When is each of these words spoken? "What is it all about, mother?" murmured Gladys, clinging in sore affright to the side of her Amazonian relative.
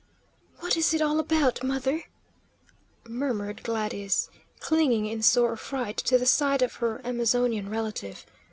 "What 0.61 0.75
is 0.77 0.95
it 0.95 1.01
all 1.03 1.19
about, 1.19 1.61
mother?" 1.63 2.05
murmured 3.07 3.61
Gladys, 3.61 4.31
clinging 4.59 5.05
in 5.05 5.21
sore 5.21 5.53
affright 5.53 5.97
to 5.97 6.17
the 6.17 6.25
side 6.25 6.63
of 6.63 6.77
her 6.77 7.01
Amazonian 7.05 7.69
relative. 7.69 8.25